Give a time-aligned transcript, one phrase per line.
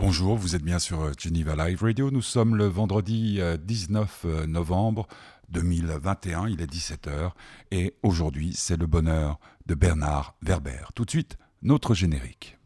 [0.00, 2.10] Bonjour, vous êtes bien sur euh, Geneva Live Radio.
[2.10, 5.06] Nous sommes le vendredi 19 euh, euh, novembre
[5.50, 7.32] 2021, il est 17h
[7.70, 10.86] et aujourd'hui c'est le bonheur de Bernard Werber.
[10.94, 12.56] Tout de suite, notre générique.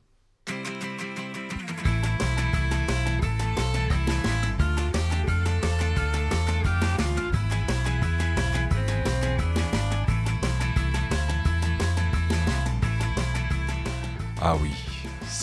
[14.40, 14.83] Ah oui,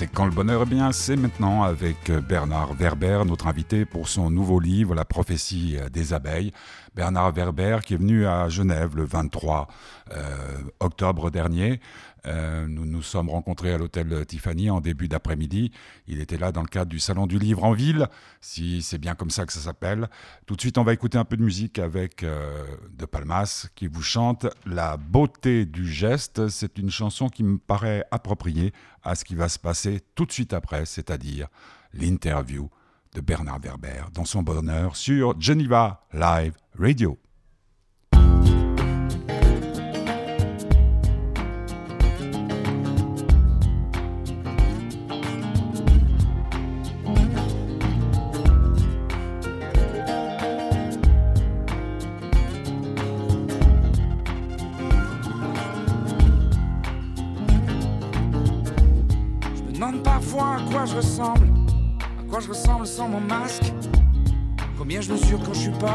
[0.02, 4.08] c'est quand le bonheur est bien, c'est maintenant avec euh, Bernard Werber, notre invité pour
[4.08, 6.52] son nouveau livre La prophétie euh, des abeilles.
[6.96, 9.68] Bernard Werber qui est venu à Genève le 23
[10.14, 11.80] euh, octobre dernier.
[12.26, 15.72] Nous nous sommes rencontrés à l'hôtel Tiffany en début d'après-midi.
[16.08, 18.08] Il était là dans le cadre du Salon du Livre en ville,
[18.42, 20.10] si c'est bien comme ça que ça s'appelle.
[20.46, 24.04] Tout de suite, on va écouter un peu de musique avec De Palmas qui vous
[24.04, 26.48] chante La beauté du geste.
[26.50, 30.32] C'est une chanson qui me paraît appropriée à ce qui va se passer tout de
[30.32, 31.48] suite après, c'est-à-dire
[31.94, 32.70] l'interview
[33.14, 37.18] de Bernard Werber dans son bonheur sur Geneva Live Radio.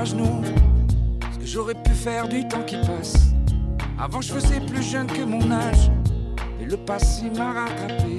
[0.06, 3.32] Ce que j'aurais pu faire du temps qui passe.
[3.98, 5.90] Avant je faisais plus jeune que mon âge,
[6.60, 8.18] et le passé m'a rattrapé.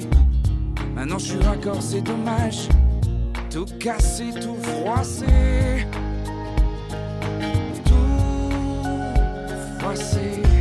[0.95, 2.67] Maintenant je suis raccord, c'est dommage,
[3.49, 5.25] tout cassé, tout froissé.
[7.85, 7.93] Tout
[9.79, 10.56] froissé.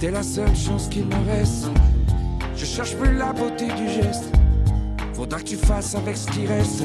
[0.00, 1.68] T'es la seule chance qu'il me reste.
[2.56, 4.32] Je cherche plus la beauté du geste.
[5.12, 6.84] Faudra que tu fasses avec ce qui reste.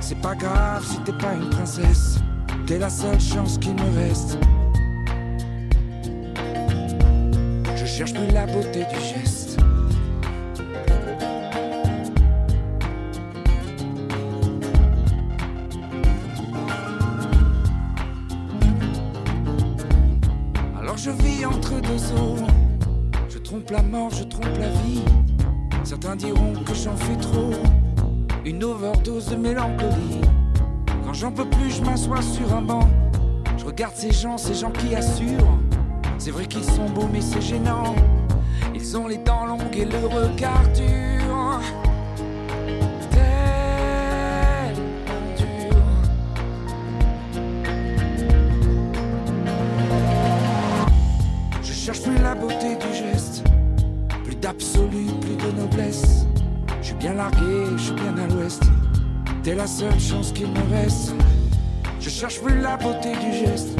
[0.00, 2.18] C'est pas grave si t'es pas une princesse.
[2.66, 4.36] T'es la seule chance qu'il me reste.
[7.76, 9.43] Je cherche plus la beauté du geste.
[23.28, 25.02] Je trompe la mort, je trompe la vie.
[25.84, 27.50] Certains diront que j'en fais trop.
[28.44, 30.20] Une overdose de mélancolie.
[31.04, 32.88] Quand j'en peux plus, je m'assois sur un banc.
[33.58, 35.58] Je regarde ces gens, ces gens qui assurent.
[36.18, 37.94] C'est vrai qu'ils sont beaux, mais c'est gênant.
[38.74, 41.13] Ils ont les dents longues et le regard dur.
[59.44, 61.12] T'es la seule chance qu'il me reste.
[62.00, 63.78] Je cherche plus la beauté du geste.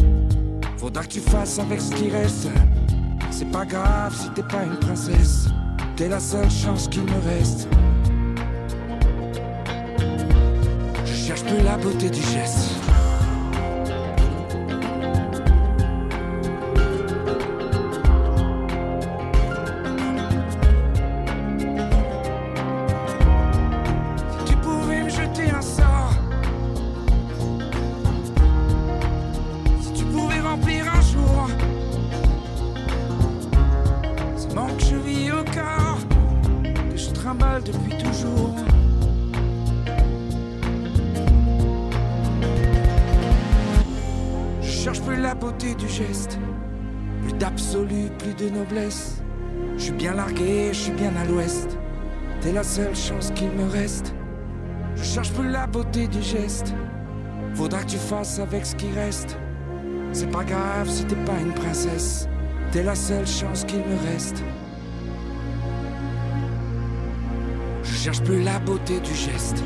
[0.77, 2.49] Faudra que tu fasses avec ce qui reste.
[3.31, 5.47] C'est pas grave si t'es pas une princesse.
[5.97, 7.67] T'es la seule chance qu'il me reste.
[11.07, 12.75] Je cherche plus la beauté du geste.
[52.65, 54.15] Seule chance qu'il me reste.
[54.97, 56.75] Je cherche plus la beauté du geste.
[57.55, 59.37] Faudra que tu fasses avec ce qui reste.
[60.13, 62.27] C'est pas grave si t'es pas une princesse.
[62.73, 64.43] T'es la seule chance qu'il me reste.
[67.83, 69.63] Je cherche plus la beauté du geste.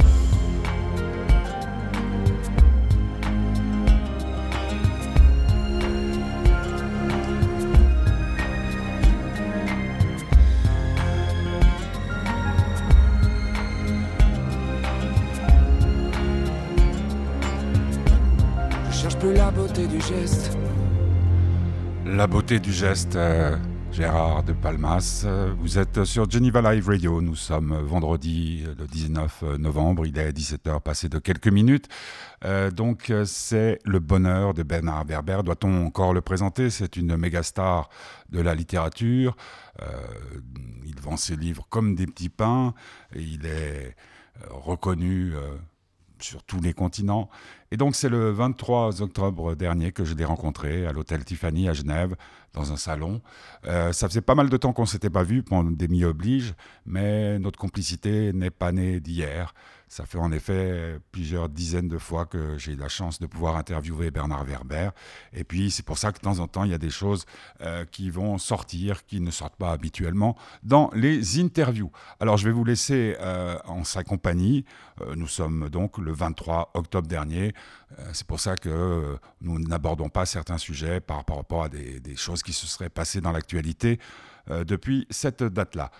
[22.04, 23.56] La beauté du geste, euh,
[23.92, 25.24] Gérard de Palmas.
[25.60, 27.20] Vous êtes sur Geneva Live Radio.
[27.20, 30.06] Nous sommes vendredi le 19 novembre.
[30.06, 31.88] Il est 17h passé de quelques minutes.
[32.44, 35.40] Euh, donc c'est le bonheur de Bernard Werber.
[35.44, 36.70] Doit-on encore le présenter?
[36.70, 37.88] C'est une méga star
[38.30, 39.36] de la littérature.
[39.82, 39.86] Euh,
[40.84, 42.74] il vend ses livres comme des petits pains.
[43.14, 43.96] Il est
[44.42, 45.32] euh, reconnu
[46.22, 47.28] sur tous les continents.
[47.70, 51.72] Et donc c'est le 23 octobre dernier que je l'ai rencontré à l'hôtel Tiffany à
[51.72, 52.16] Genève,
[52.54, 53.20] dans un salon.
[53.66, 56.54] Euh, ça faisait pas mal de temps qu'on s'était pas vu, pandémie oblige,
[56.86, 59.54] mais notre complicité n'est pas née d'hier.
[59.88, 63.56] Ça fait en effet plusieurs dizaines de fois que j'ai eu la chance de pouvoir
[63.56, 64.90] interviewer Bernard Werber.
[65.32, 67.24] Et puis c'est pour ça que de temps en temps, il y a des choses
[67.62, 71.90] euh, qui vont sortir, qui ne sortent pas habituellement dans les interviews.
[72.20, 74.66] Alors je vais vous laisser euh, en sa compagnie.
[75.00, 77.54] Euh, nous sommes donc le 23 octobre dernier.
[78.12, 82.42] c'est pour ça que nous n'abordons pas certains sujets par, rapport à des, des, choses
[82.42, 83.98] qui se seraient passées dans l'actualité
[84.48, 85.90] depuis cette date-là.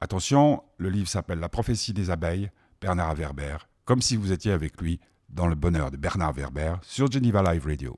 [0.00, 2.50] Attention, le livre s'appelle La prophétie des abeilles
[2.82, 4.98] Bernard Werber, comme si vous étiez avec lui
[5.28, 7.96] dans le bonheur de Bernard Werber sur Geneva Live Radio.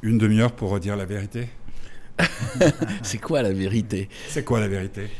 [0.00, 1.50] Une demi-heure pour redire la vérité?
[3.02, 4.08] C'est quoi la vérité?
[4.28, 5.10] C'est quoi la vérité?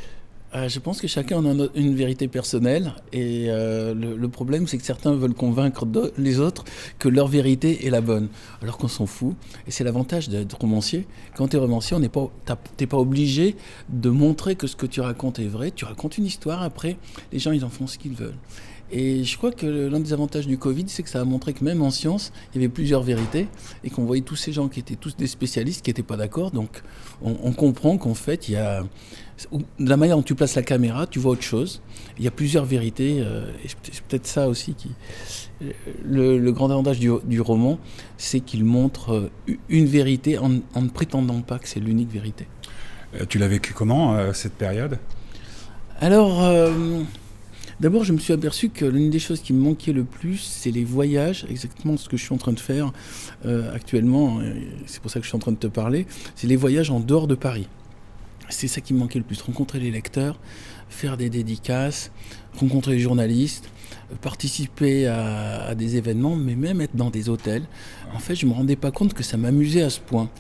[0.55, 4.79] Euh, je pense que chacun en a une vérité personnelle et euh, le, problème c'est
[4.79, 5.87] que certains veulent convaincre
[6.17, 6.65] les autres
[6.99, 8.29] que leur vérité est la bonne,
[8.63, 9.37] alors qu'on s'en fout.
[9.67, 11.07] Et c'est l'avantage d'être romancier.
[11.37, 13.57] Quand tu es romancier, on n'est pas, pas obligé
[13.91, 15.71] de montrer que ce que tu racontes est vrai.
[15.71, 16.97] Tu racontes une histoire, après
[17.33, 18.39] les gens ils en font ce qu'ils veulent.
[18.91, 21.63] Et je crois que l'un des avantages du Covid, c'est que ça a montré que
[21.63, 23.47] même en science, il y avait plusieurs vérités
[23.85, 26.51] et qu'on voyait tous ces gens qui étaient tous des spécialistes qui n'étaient pas d'accord.
[26.53, 26.83] Donc
[27.23, 28.85] on, comprend qu'en fait, il y a.
[29.79, 31.81] De la manière dont tu places la caméra, tu vois autre chose.
[32.19, 33.19] Il y a plusieurs vérités.
[33.21, 34.91] Euh, et c'est peut-être ça aussi qui.
[36.05, 37.79] Le, grand avantage du, roman,
[38.17, 39.31] c'est qu'il montre euh,
[39.69, 42.49] une vérité en, ne prétendant pas que c'est l'unique vérité.
[43.15, 44.99] Euh, tu l'as vécu comment, cette période?
[46.01, 46.43] Alors.
[47.81, 50.73] D'abord, je me suis aperçu que l'une des choses qui me manquait le plus, c'est
[50.73, 52.93] les voyages, exactement ce que je suis en train de faire
[53.47, 54.41] euh, actuellement,
[54.87, 56.99] c'est pour ça que je suis en train de te parler, c'est les voyages en
[56.99, 57.69] dehors de Paris.
[58.49, 60.39] C'est ça qui me manquait le plus, rencontrer les lecteurs,
[60.89, 62.11] faire des dédicaces,
[62.59, 63.71] rencontrer les journalistes,
[64.21, 67.65] participer à, des événements, mais même être dans des hôtels.
[68.15, 70.31] En fait, je ne me rendais pas compte que ça m'amusait à ce point.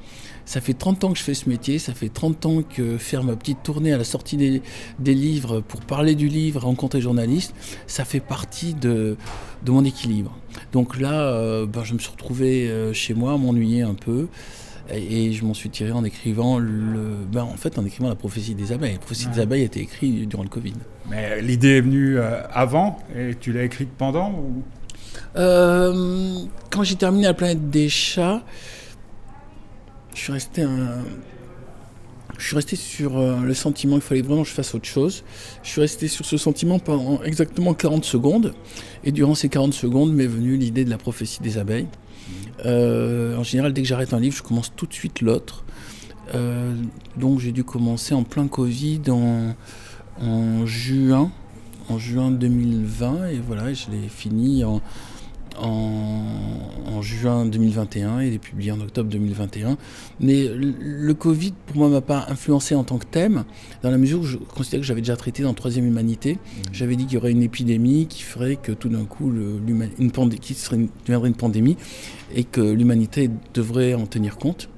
[0.46, 3.22] Ça fait 30 ans que je fais ce métier, ça fait 30 ans que faire
[3.22, 7.54] ma petite tournée à la sortie des, livres pour parler du livre, rencontrer les journalistes,
[7.86, 9.18] ça fait partie de,
[9.66, 10.34] mon équilibre.
[10.72, 14.28] Donc là, euh, ben, je me suis retrouvé euh, chez moi, m'ennuyer un peu.
[14.90, 18.54] Et, je m'en suis tiré en écrivant le, ben, en fait, en écrivant la prophétie
[18.54, 18.94] des abeilles.
[18.94, 20.74] La prophétie des abeilles a été écrite durant le Covid.
[21.10, 24.62] Mais l'idée est venue euh, avant et tu l'as écrite pendant ou...
[25.36, 26.38] Euh,
[26.70, 28.42] quand j'ai terminé la planète des chats,
[30.14, 31.02] je suis resté un,
[32.38, 35.24] je suis resté sur euh, le sentiment qu'il fallait vraiment que je fasse autre chose.
[35.64, 38.54] Je suis resté sur ce sentiment pendant exactement 40 secondes.
[39.04, 41.88] Et durant ces 40 secondes m'est venue l'idée de la prophétie des abeilles.
[42.64, 45.64] En général, dès que j'arrête un livre, je commence tout de suite l'autre.
[46.34, 46.74] Euh,
[47.16, 51.30] donc j'ai dû commencer en plein Covid en, juin,
[51.88, 54.82] en juin 2020, et voilà, je l'ai fini en,
[55.60, 59.78] en, juin 2021 et il est publié en octobre 2021.
[60.20, 63.44] Mais le, Covid, pour moi, m'a pas influencé en tant que thème,
[63.82, 66.34] dans la mesure où je considère que j'avais déjà traité dans Troisième Humanité.
[66.34, 66.62] Mmh.
[66.72, 70.40] J'avais dit qu'il y aurait une épidémie qui ferait que tout d'un coup, une, pandémie,
[70.40, 71.76] qui serait deviendrait une pandémie
[72.34, 74.68] et que l'humanité devrait en tenir compte.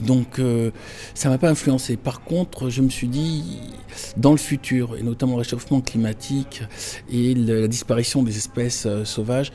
[0.00, 0.70] Donc euh,
[1.14, 1.96] ça m'a pas influencé.
[1.96, 3.60] Par contre, je me suis dit,
[4.16, 6.62] dans le futur, et notamment le réchauffement climatique
[7.10, 9.52] et la disparition des espèces euh, sauvages,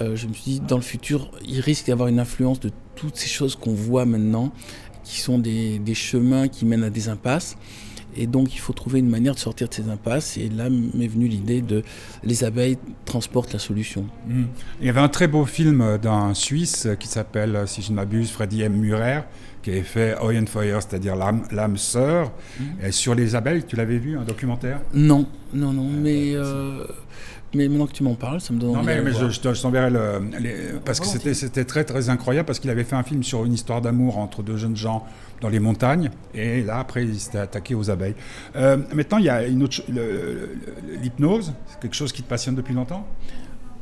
[0.00, 2.70] euh, je me suis dit, dans le futur, il risque d'y avoir une influence de
[2.94, 4.52] toutes ces choses qu'on voit maintenant,
[5.04, 7.56] qui sont des, chemins qui mènent à des impasses.
[8.16, 10.36] Et donc, il faut trouver une manière de sortir de ces impasses.
[10.38, 11.84] Et là m'est venue l'idée de
[12.24, 14.06] les abeilles transportent la solution.
[14.26, 14.44] Mmh.
[14.80, 18.30] Il y avait un très beau film d'un Suisse qui s'appelle, si je ne m'abuse,
[18.30, 18.74] Freddy M.
[18.74, 19.20] Murer,
[19.68, 22.32] qui avait fait Oyen Fire, c'est-à-dire l'âme sœur.
[22.58, 22.90] Mmh.
[22.90, 24.80] Sur les abeilles, tu l'avais vu, un documentaire?
[24.94, 26.32] Non, non, non, mais...
[26.34, 26.84] Euh,
[27.54, 29.88] mais maintenant que tu m'en parles, ça me donne Non, mais, mais je, je t'enverrai
[29.88, 30.80] le.
[30.84, 33.54] parce que c'était, c'était très, très incroyable, parce qu'il avait fait un film sur une
[33.54, 35.06] histoire d'amour entre deux jeunes gens
[35.40, 38.16] dans les montagnes, et là, après, il s'était attaqué aux abeilles.
[38.56, 39.80] Euh, maintenant, il y a une autre.
[41.00, 43.06] l'hypnose, c'est quelque chose qui te passionne depuis longtemps?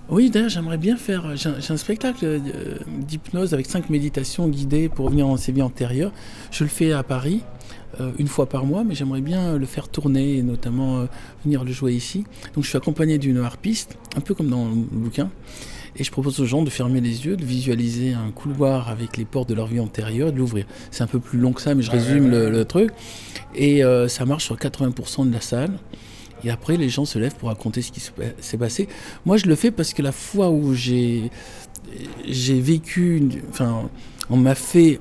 [0.08, 1.36] Oui, d'ailleurs, j'aimerais bien faire.
[1.36, 6.12] J'ai un, spectacle euh, d'hypnose avec cinq méditations guidées pour revenir dans ses vies antérieures.
[6.52, 7.42] Je le fais à Paris,
[8.00, 11.06] euh, une fois par mois, mais j'aimerais bien le faire tourner et notamment euh,
[11.44, 12.24] venir le jouer ici.
[12.54, 15.30] Donc, je suis accompagné d'une harpiste, un peu comme dans le bouquin.
[15.98, 19.24] Et je propose aux gens de fermer les yeux, de visualiser un couloir avec les
[19.24, 20.66] portes de leur vie antérieure et de l'ouvrir.
[20.90, 22.90] C'est un peu plus long que ça, mais je résume le, truc.
[23.54, 25.72] Et euh, ça marche sur 80% de la salle.
[26.44, 28.88] Et après, les gens se lèvent pour raconter ce qui s'est passé.
[29.24, 31.30] Moi, je le fais parce que la fois où j'ai
[32.26, 33.88] j'ai vécu, enfin,
[34.28, 35.00] on m'a fait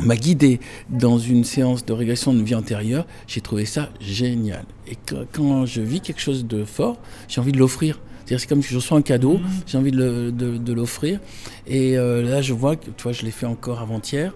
[0.00, 4.64] m'a guidé dans une séance de régression de vie antérieure, j'ai trouvé ça génial.
[4.88, 4.96] Et
[5.32, 8.00] quand je vis quelque chose de fort, j'ai envie de l'offrir.
[8.26, 9.46] C'est comme si je reçois un cadeau, mmh.
[9.66, 11.20] j'ai envie de, l'offrir.
[11.66, 14.32] Et euh, là, je vois que, tu vois, je l'ai fait encore avant-hier,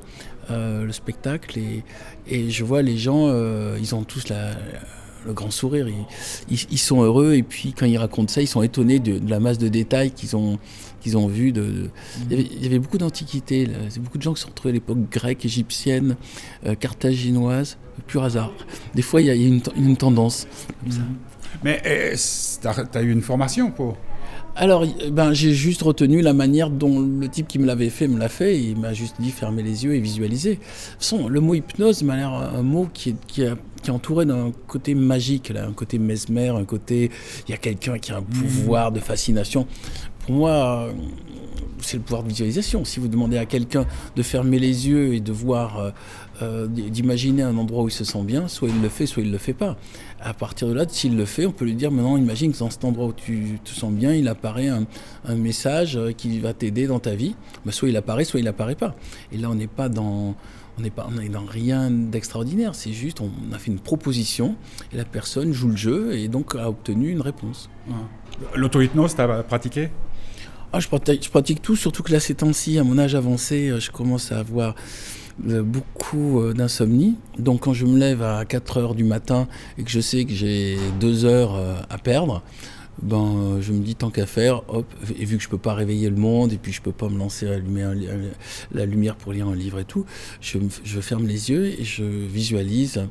[0.51, 1.83] euh, le spectacle, et,
[2.29, 4.51] et, je vois les gens, euh, ils ont tous la,
[5.27, 5.87] le grand sourire,
[6.49, 9.59] ils, sont heureux, et puis quand ils racontent ça, ils sont étonnés de, la masse
[9.59, 10.59] de détails qu'ils ont,
[11.01, 11.53] qu'ils ont vu.
[12.31, 13.69] Il, y avait, beaucoup d'antiquités,
[13.99, 16.17] beaucoup de gens qui sont retrouvés à l'époque grecque, égyptienne,
[16.81, 18.53] carthaginoise, pur hasard.
[18.95, 20.47] Des fois, il y a, une, tendance.
[21.65, 22.15] Mais eh,
[22.61, 22.69] tu
[22.99, 23.97] as, eu une formation pour
[24.57, 28.19] alors, ben, j'ai juste retenu la manière dont le type qui me l'avait fait me
[28.19, 28.59] l'a fait.
[28.59, 30.59] Il m'a juste dit fermer les yeux et visualiser.
[31.13, 34.95] De le mot hypnose m'a l'air un mot qui est, qui, est, entouré d'un côté
[34.95, 37.11] magique, là, un côté mesmer, un côté.
[37.47, 38.25] Il y a quelqu'un qui a un mmh.
[38.25, 39.67] pouvoir de fascination.
[40.21, 40.89] Pour moi,
[41.83, 42.85] c'est le pouvoir de visualisation.
[42.87, 43.85] Si vous demandez à quelqu'un
[44.17, 45.93] de fermer les yeux et de voir,
[46.43, 49.29] euh, d'imaginer un endroit où il se sent bien, soit il le fait, soit il
[49.29, 49.77] ne le fait pas.
[50.21, 52.71] À partir de là, s'il le fait, on peut lui dire maintenant, imagine que dans
[52.71, 54.87] cet endroit où tu te sens bien, il apparaît un,
[55.35, 57.35] message euh, qui va t'aider dans ta vie.
[57.65, 58.97] Ben, soit il apparaît, soit il apparaît pas.
[59.33, 60.35] Et là, on n'est pas dans
[60.79, 64.57] on n'est pas on est dans rien d'extraordinaire, c'est juste on a fait une proposition
[64.93, 67.71] et la personne joue le jeu et donc a obtenu une réponse.
[68.55, 69.89] L'auto-hypnose, tu as pratiqué?
[70.73, 73.91] Ah, je, pratique, tout, surtout que là, ces temps-ci, à mon âge avancé, euh, je
[73.91, 74.75] commence à avoir
[75.39, 77.17] beaucoup euh, d'insomnie.
[77.39, 80.33] Donc quand je me lève à 4 heures du matin et que je sais que
[80.33, 82.43] j'ai 2 heures à perdre,
[83.03, 84.87] ben, je me dis tant qu'à faire, hop,
[85.19, 87.19] et vu que je peux pas réveiller le monde et puis je peux pas me
[87.19, 87.85] lancer à allumer
[88.73, 90.07] la lumière pour lire un livre et tout,
[90.41, 90.59] je,
[91.03, 93.03] ferme les yeux et je visualise,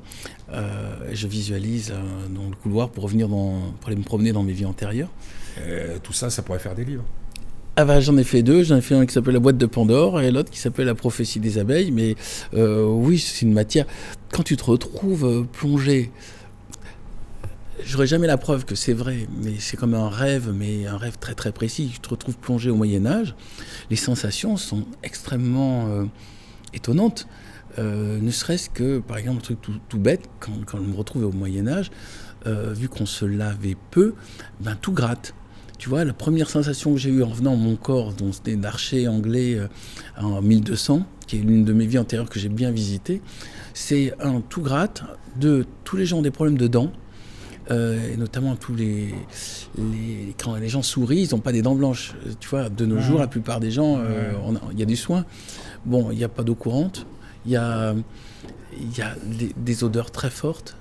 [0.52, 1.94] je visualise
[2.34, 5.12] dans le couloir pour revenir pour aller me promener dans mes vies antérieures.
[6.02, 7.06] tout ça, ça pourrait faire des livres.
[7.78, 9.66] Ah bah, j'en ai fait deux, j'en ai fait un qui s'appelle La boîte de
[9.66, 12.16] Pandore et l'autre qui s'appelle La prophétie des abeilles, mais
[12.54, 13.86] euh, oui, c'est une matière.
[14.32, 16.10] Quand tu te retrouves euh, plongé,
[17.84, 21.18] j'aurais jamais la preuve que c'est vrai, mais c'est comme un rêve, mais un rêve
[21.20, 21.90] très très précis.
[21.92, 23.36] Tu te retrouves plongé au Moyen Âge,
[23.90, 26.06] les sensations sont extrêmement euh,
[26.74, 27.28] étonnantes.
[27.78, 31.34] ne serait-ce que, par exemple, un truc tout, bête, quand, quand, je me retrouve au
[31.34, 31.92] Moyen Âge,
[32.46, 34.14] vu qu'on se lavait peu,
[34.62, 35.34] ben tout gratte.
[35.78, 38.56] Tu vois, la première sensation que j'ai eue en venant à mon corps, dont c'était
[38.56, 39.68] d'archer anglais euh,
[40.18, 43.22] en 1200, qui est l'une de mes vies antérieures que j'ai bien visitées,
[43.74, 45.04] c'est un tout gratte,
[45.36, 46.92] deux, tous les gens ont des problèmes de dents,
[47.72, 49.14] euh, et notamment tous les,
[50.38, 52.14] quand les gens sourient, ils n'ont pas des dents blanches.
[52.40, 54.34] Tu vois, de nos jours, la plupart des gens, euh,
[54.72, 55.26] il y a du soin.
[55.86, 57.06] Bon, il n'y a pas d'eau courante,
[57.46, 57.94] il y a,
[58.98, 59.16] y a
[59.58, 60.78] des odeurs très fortes.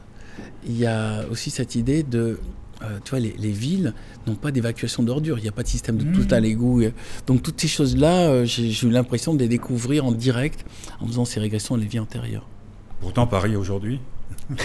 [0.66, 2.38] Il y a aussi cette idée de
[2.84, 3.92] euh, tu vois, les, villes
[4.26, 5.38] n'ont pas d'évacuation d'ordures.
[5.38, 6.42] Il n'y a pas de système de tout à mmh.
[6.42, 6.82] l'égout.
[7.26, 10.64] Donc toutes ces choses-là, euh, j'ai eu l'impression de les découvrir en direct
[11.00, 12.46] en faisant ces régressions à la vie antérieure.
[13.00, 14.00] Pourtant, Paris aujourd'hui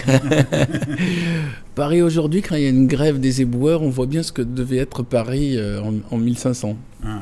[1.74, 4.42] Paris aujourd'hui, quand il y a une grève des éboueurs, on voit bien ce que
[4.42, 6.76] devait être Paris euh, en, 1500.
[7.04, 7.20] Ah.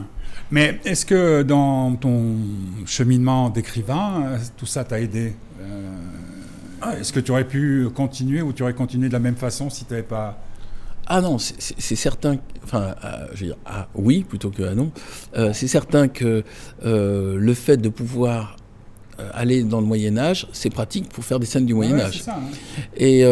[0.50, 2.36] Mais est-ce que dans ton
[2.86, 5.34] cheminement d'écrivain, tout ça t'a aidé
[6.80, 9.68] ah, Est-ce que tu aurais pu continuer ou tu aurais continué de la même façon
[9.68, 10.38] si tu n'avais pas
[11.10, 14.92] ah non, c'est certain, enfin, euh, je veux dire, ah oui plutôt que ah non.
[15.36, 16.44] Euh, c'est certain que
[16.84, 18.56] euh, le fait de pouvoir
[19.32, 22.22] aller dans le Moyen Âge, c'est pratique pour faire des scènes du Moyen Âge.
[22.22, 22.50] Ça, hein.
[22.96, 23.24] Et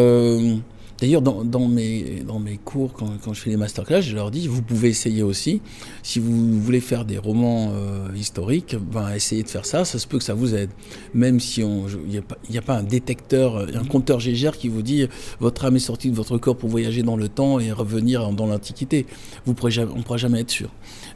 [0.99, 4.47] D'ailleurs, dans, mes, dans mes cours, quand, quand, je fais les masterclass, je leur dis,
[4.47, 5.61] vous pouvez essayer aussi.
[6.01, 10.07] Si vous voulez faire des romans euh, historiques, ben, essayez de faire ça, ça se
[10.07, 10.71] peut que ça vous aide.
[11.13, 15.07] Même si il n'y a, a, pas un détecteur, un compteur Gégère qui vous dit,
[15.39, 18.47] votre âme est sortie de votre corps pour voyager dans le temps et revenir dans
[18.47, 19.05] l'Antiquité.
[19.45, 20.69] Vous pourrez, on ne pourra jamais être sûr.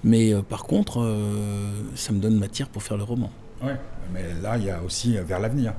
[0.04, 3.32] Mais euh, par contre, euh, ça me donne matière pour faire le roman.
[3.64, 3.72] Oui,
[4.14, 5.74] mais là, il y a aussi vers l'avenir.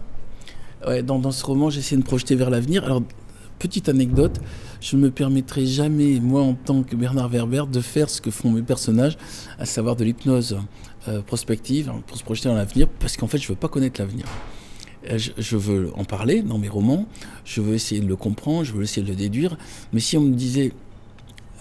[0.87, 2.85] Ouais, dans, dans, ce roman, j'essaie de me projeter vers l'avenir.
[2.85, 3.03] Alors,
[3.63, 4.41] petite anecdote,
[4.81, 8.33] je ne me permettrai jamais, moi en tant que Bernard Werber, de faire ce que
[8.33, 9.17] font mes personnages,
[9.61, 10.59] à savoir de l'hypnose
[11.07, 13.69] euh, prospective hein, pour se projeter dans l'avenir, parce qu'en fait, je ne veux pas
[13.69, 14.27] connaître l'avenir.
[15.09, 17.07] Euh, je, veux en parler dans mes romans,
[17.45, 19.57] je veux essayer de le comprendre, je veux essayer de le déduire,
[19.93, 20.73] mais si on me disait,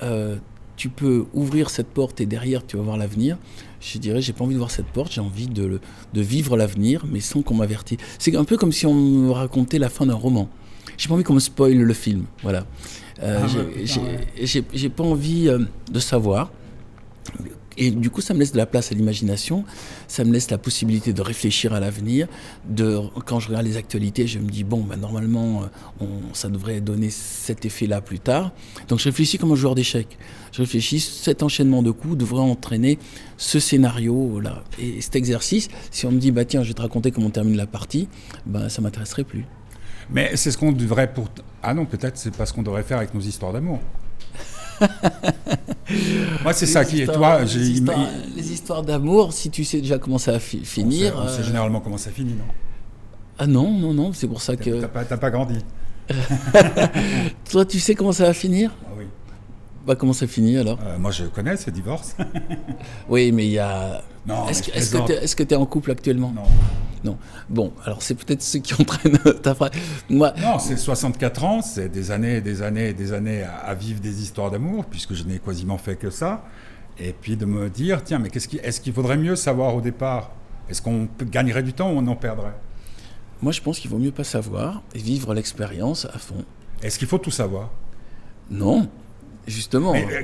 [0.01, 0.37] euh,
[0.77, 3.37] tu peux ouvrir cette porte et derrière tu vas voir l'avenir,
[3.79, 5.79] je dirais, j'ai pas envie de voir cette porte, j'ai envie de,
[6.13, 7.99] de vivre l'avenir, mais sans qu'on m'avertisse.
[8.17, 10.49] C'est un peu comme si on me racontait la fin d'un roman
[10.97, 12.25] j'ai pas envie qu'on me spoil le film.
[12.43, 12.65] Voilà.
[13.23, 15.59] Euh, ah, j'ai pas envie euh,
[15.91, 16.51] de savoir
[17.77, 19.63] Et du coup, ça me laisse de la place à l'imagination,
[20.07, 22.27] ça me laisse la possibilité de réfléchir à l'avenir.
[22.67, 25.63] De, quand je regarde les actualités, je me dis, bon, bah, normalement,
[25.99, 28.51] on, ça devrait donner cet effet-là plus tard.
[28.87, 30.17] Donc je réfléchis comme un joueur d'échecs.
[30.51, 32.97] Je réfléchis, cet enchaînement de coups devrait entraîner
[33.37, 34.63] ce scénario-là.
[34.79, 37.31] Et cet exercice, si on me dit, bah tiens, je vais te raconter comment on
[37.31, 38.07] termine la partie,
[38.47, 39.45] bah, ça m'intéresserait plus.
[40.09, 41.27] Mais c'est ce qu'on devrait pour...
[41.63, 43.79] Ah non, peut-être c'est pas ce qu'on devrait faire avec nos histoires d'amour.
[46.43, 47.41] Moi, c'est ça qui est toi.
[47.41, 51.13] Les histoires, les histoires d'amour, si tu sais déjà comment ça va finir.
[51.17, 52.45] On sait, euh, généralement comment ça finit, non?
[53.37, 54.81] Ah non, non, non, c'est pour ça que.
[54.81, 55.59] T'as pas, pas grandi.
[57.51, 58.71] toi, tu sais comment ça va finir?
[58.85, 59.05] Ah oui.
[59.85, 60.79] Bah, comment ça finit alors?
[60.83, 62.15] Euh, Moi, je connais ce divorce.
[63.09, 64.03] oui, mais il y a.
[64.25, 64.47] Non.
[64.47, 64.63] Est-ce
[65.35, 66.43] que tu es, es, en couple actuellement Non.
[67.03, 67.17] Non.
[67.49, 69.71] Bon, alors c'est peut-être ce qui entraîne ta phrase.
[70.09, 70.33] Moi...
[70.39, 73.99] Non, c'est 64 ans, c'est des années et des années et des années à, vivre
[73.99, 76.45] des histoires d'amour, puisque je n'ai quasiment fait que ça.
[76.99, 79.81] Et puis de me dire, tiens, mais qu'est-ce qui, est-ce qu'il vaudrait mieux savoir au
[79.81, 80.31] départ?
[80.69, 82.53] Est-ce qu'on gagnerait du temps ou on en perdrait?
[83.41, 86.45] Moi, je pense qu'il vaut mieux pas savoir et vivre l'expérience à fond.
[86.83, 87.71] Est-ce qu'il faut tout savoir?
[88.51, 88.87] Non.
[89.47, 89.95] Justement.
[89.95, 90.23] Euh,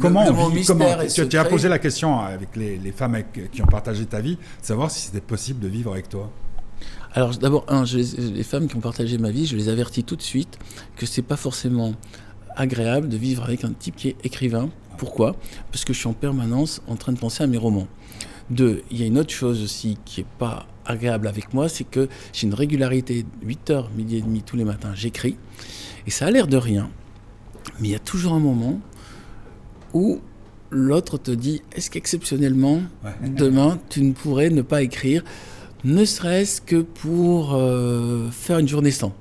[0.00, 4.06] comment, on vit, comment tu, as posé la question avec les, femmes qui ont partagé
[4.06, 6.30] ta vie, de savoir si c'était possible de vivre avec toi.
[7.14, 10.58] Alors d'abord, les femmes qui ont partagé ma vie, je les avertis tout de suite
[10.96, 11.94] que c'est pas forcément
[12.56, 14.68] agréable de vivre avec un type qui est écrivain.
[14.98, 15.36] Pourquoi?
[15.70, 17.86] Parce que je suis en permanence en train de penser à mes romans.
[18.50, 21.84] Deux, il y a une autre chose aussi qui est pas agréable avec moi, c'est
[21.84, 25.36] que j'ai une régularité 8h, midi et demi tous les matins, j'écris.
[26.06, 26.90] Et ça a l'air de rien,
[27.80, 28.80] mais il y a toujours un moment
[29.92, 30.20] où
[30.70, 32.82] l'autre te dit est-ce qu'exceptionnellement,
[33.22, 35.24] demain, tu ne pourrais ne pas écrire,
[35.84, 39.12] ne serait-ce que pour euh, faire une journée sans?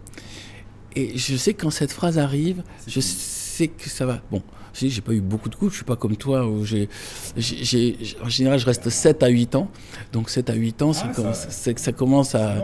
[0.96, 4.22] Et je sais que quand cette phrase arrive, je sais que ça va.
[4.32, 4.42] Bon,
[4.74, 6.90] j'ai pas eu beaucoup de coups, je suis pas comme toi où j'ai,
[8.24, 9.70] en général je reste 7 à 8 ans.
[10.14, 12.64] Donc 7 à 8 ans, c'est ah, ça commence à hein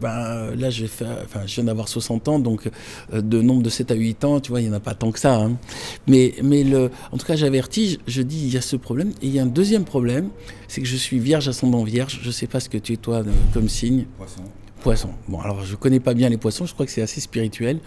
[0.00, 0.90] ben, là, je, vais
[1.24, 2.68] enfin, je viens d'avoir 60 ans, donc
[3.12, 4.94] euh, de nombre de 7 à 8 ans, tu vois, il n'y en a pas
[4.94, 5.34] tant que ça.
[5.34, 5.56] Hein.
[6.06, 9.10] Mais, mais le, en tout cas, j'avertis, je dis, il y a ce problème.
[9.22, 10.28] Et il y a un deuxième problème,
[10.68, 12.20] c'est que je suis vierge ascendant vierge.
[12.22, 14.06] Je ne sais pas ce que tu es, toi, comme signe.
[14.16, 14.42] Poisson.
[14.80, 15.10] Poisson.
[15.28, 17.80] Bon, alors, je ne connais pas bien les poissons, je crois que c'est assez spirituel.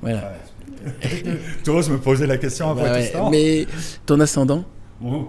[0.00, 0.32] Voilà.
[1.64, 3.30] tu oses me poser la question après bah tout ce temps.
[3.30, 3.66] Mais
[4.06, 4.64] ton ascendant
[5.04, 5.28] Oh,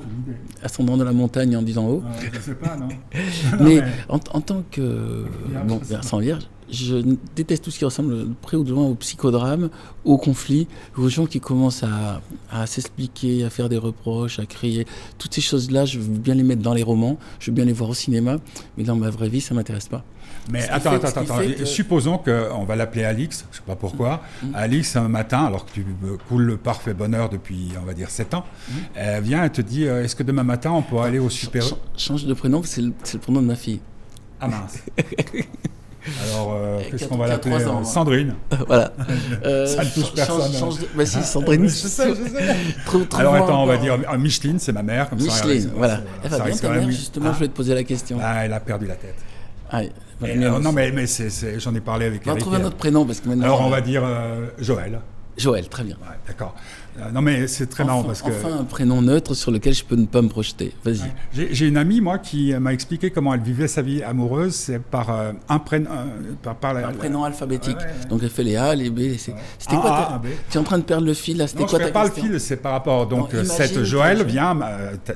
[0.63, 2.03] Ascendant de la montagne en disant haut.
[2.19, 2.88] Je ne sais pas, non.
[3.60, 5.25] mais, En, tant que
[5.67, 6.97] bon, versant vierge, je
[7.36, 9.69] déteste tout ce qui ressemble près ou de loin au psychodrame,
[10.05, 14.86] au conflit, aux gens qui commencent à, à s'expliquer, à faire des reproches, à crier.
[15.17, 17.73] Toutes ces choses-là, je veux bien les mettre dans les romans, je veux bien les
[17.73, 18.38] voir au cinéma,
[18.77, 20.03] mais dans ma vraie vie, ça ne m'intéresse pas.
[20.52, 21.39] Mais attends, attends, attends.
[21.65, 24.21] Supposons qu'on va l'appeler Alix, je ne sais pas pourquoi.
[24.43, 24.56] Mm.
[24.56, 25.86] Alix, un matin, alors que tu
[26.28, 28.73] coules le parfait bonheur depuis, on va dire, 7 ans, mm.
[28.95, 31.63] elle vient et te dit euh, Est-ce que demain matin, on peut aller au super?
[31.97, 33.82] change de prénom, c'est le, le, prénom de ma fille.
[34.41, 34.80] Ah mince
[36.32, 38.34] Alors, euh, qu'est-ce qu'on va l'appeler euh, Sandrine.
[38.67, 38.93] voilà.
[39.43, 40.54] ça ne touche personne.
[40.54, 41.63] Change, Bah si, Sandrine.
[41.63, 43.17] je sais, je sais.
[43.17, 45.10] Alors attends, on va dire Micheline, c'est ma mère.
[45.10, 46.02] Comme Micheline, ça, voilà.
[46.23, 48.17] Elle va bien ta mère, justement, je voulais te poser la question.
[48.21, 49.15] Ah, elle a perdu la tête.
[49.71, 49.82] Ah,
[50.21, 51.05] non, mais, mais
[51.58, 53.05] j'en ai parlé avec On va trouver un autre prénom.
[53.05, 54.03] Parce que maintenant, Alors, on va dire
[54.60, 54.99] Joël.
[55.39, 55.95] Joël, très bien.
[56.27, 56.53] D'accord.
[56.99, 58.29] Euh, non, mais c'est très marrant parce que.
[58.29, 60.73] Enfin, un prénom neutre sur lequel je peux ne pas me projeter.
[60.84, 61.12] Vas-y.
[61.51, 64.53] J'ai une amie, moi, qui m'a expliqué comment elle vivait sa vie amoureuse.
[64.53, 65.89] C'est par euh, un prénom.
[66.41, 67.77] par, par un prénom alphabétique.
[68.10, 69.17] Donc, elle fait les A, les B.
[69.17, 71.91] C'était quoi Tu es en train de perdre le fil, là C'était quoi je ta
[71.91, 73.08] pas le fil, c'est par rapport.
[73.08, 74.58] Donc, cette Joël vient,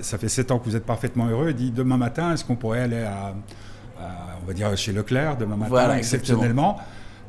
[0.02, 2.56] ça fait 7 ans que vous êtes parfaitement heureux, et dit demain matin, est-ce qu'on
[2.56, 3.34] pourrait aller à,
[4.42, 6.80] on va dire, chez Leclerc demain matin, voilà, exceptionnellement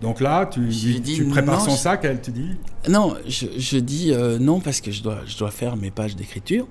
[0.00, 0.68] donc là, tu,
[1.02, 2.56] tu prépares son sac, elle te dit
[2.88, 6.66] Non, je, dis euh, non parce que je dois, je dois faire mes pages d'écriture.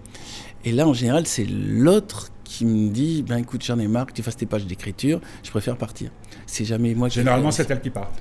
[0.66, 4.14] Et là, en général, c'est l'autre qui me dit ben écoute, j'en ai marre que
[4.14, 6.12] tu fasses tes pages d'écriture, je préfère partir.
[6.46, 7.16] C'est jamais moi qui.
[7.16, 8.12] Généralement, c'est elle qui part.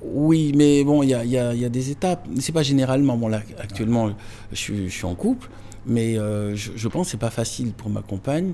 [0.00, 2.26] Oui, mais bon, il y a, y a, des étapes.
[2.38, 3.16] C'est pas généralement.
[3.16, 4.10] Bon, là, actuellement,
[4.52, 5.50] je, suis en couple,
[5.88, 8.52] mais euh, je, pense que c'est pas facile pour ma compagne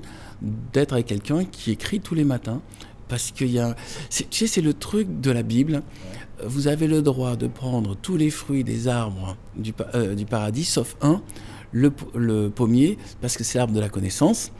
[0.73, 2.61] d'être avec quelqu'un qui écrit tous les matins.
[3.07, 3.75] Parce qu'il y a.
[4.09, 5.83] Tu sais, c'est le truc de la Bible.
[6.43, 10.95] Vous avez le droit de prendre tous les fruits des arbres du, euh, paradis, sauf
[11.01, 11.21] un,
[11.71, 11.91] le,
[12.49, 14.51] pommier, parce que c'est l'arbre de la connaissance.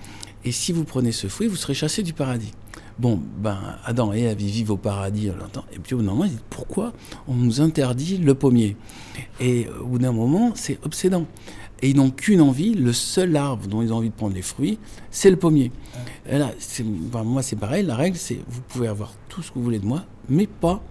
[0.44, 2.52] Et si vous prenez ce fruit, vous serez chassé du paradis.
[3.00, 5.66] Bon, ben, Adam et Ève, vivent au paradis, on l'entend.
[5.74, 6.94] Et puis au bout d'un moment, ils disent pourquoi
[7.28, 8.78] on nous interdit le pommier?
[9.40, 11.26] Et au bout d'un moment, c'est obsédant.
[11.82, 14.42] Et ils n'ont qu'une envie, le seul arbre dont ils ont envie de prendre les
[14.42, 14.80] fruits,
[15.12, 15.72] c'est le pommier.
[16.30, 16.52] Et là,
[17.24, 19.86] moi c'est pareil, la règle c'est vous pouvez avoir tout ce que vous voulez de
[19.86, 20.82] moi, mais pas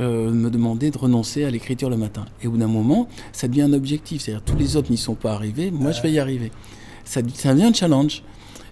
[0.00, 2.24] euh, me demander de renoncer à l'écriture le matin.
[2.42, 5.14] Et au bout d'un moment, ça devient un objectif, c'est-à-dire tous les autres n'y sont
[5.14, 6.52] pas arrivés, moi je vais y arriver.
[7.04, 8.22] ça, ça devient un challenge.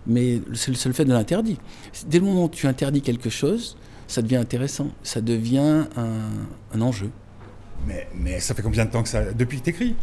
[0.06, 1.58] Mais c'est le seul fait de l'interdit.
[2.06, 7.10] Dès le moment où tu interdis quelque chose, ça devient intéressant, ça devient un, enjeu.
[7.86, 9.32] Mais, mais, ça fait combien de temps que ça.
[9.32, 9.94] Depuis que tu écris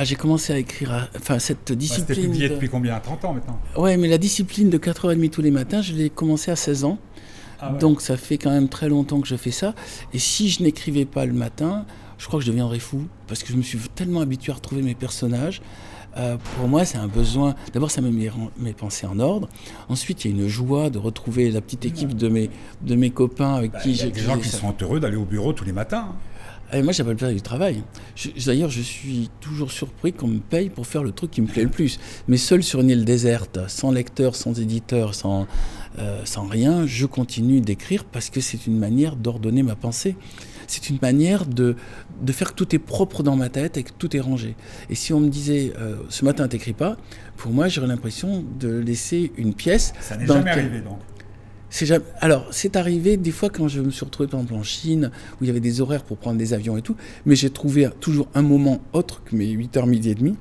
[0.00, 2.06] ah, j'ai commencé à écrire, enfin cette discipline.
[2.06, 3.00] Bah, C'était publié depuis combien?
[3.00, 3.58] 30 ans maintenant?
[3.76, 6.98] Ouais, mais la discipline de 4h30 tous les matins, je l'ai commencé à 16 ans.
[7.58, 9.74] Ah Donc ça fait quand même très longtemps que je fais ça.
[10.12, 11.84] Et si je n'écrivais pas le matin,
[12.16, 14.82] je crois que je deviendrais fou parce que je me suis tellement habitué à retrouver
[14.82, 15.62] mes personnages.
[16.16, 17.56] Euh, pour moi, c'est un besoin.
[17.72, 19.48] D'abord, ça me met mes pensées en ordre.
[19.88, 22.50] Ensuite, il y a une joie de retrouver la petite équipe de mes,
[22.82, 24.12] de mes copains avec bah, qui j'ai.
[24.12, 26.14] Des gens qui sont heureux d'aller au bureau tous les matins.
[26.72, 27.82] Et moi, j'appelle pas du travail.
[28.44, 31.62] D'ailleurs, je suis toujours surpris qu'on me paye pour faire le truc qui me plaît
[31.62, 31.98] le plus.
[32.28, 35.46] Mais seul sur une île déserte, sans lecteur, sans éditeur, sans,
[35.98, 40.16] euh, sans rien, je continue d'écrire parce que c'est une manière d'ordonner ma pensée.
[40.66, 41.76] C'est une manière de,
[42.20, 44.54] de faire que tout est propre dans ma tête et que tout est rangé.
[44.90, 46.98] Et si on me disait euh, ce matin t'écris pas,
[47.38, 49.94] pour moi j'aurais l'impression de laisser une pièce.
[50.00, 50.98] Ça n'est jamais arrivé donc.
[52.20, 55.44] Alors, c'est arrivé des fois quand je me suis retrouvé par exemple en Chine, où
[55.44, 58.28] il y avait des horaires pour prendre des avions et tout, mais j'ai trouvé toujours
[58.34, 60.36] un moment autre que mes 8h, midi et demi